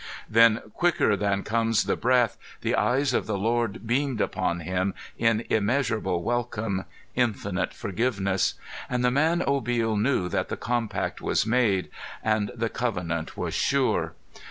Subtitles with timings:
[0.27, 5.45] Then quicker than comes the breath, the eyes of the Lord beamed upon him in
[5.47, 8.55] immeasurable welcome, infinite forgiveness;
[8.89, 11.91] and the man Obil knew that the compact was made,
[12.23, 14.15] and the covenant was sure.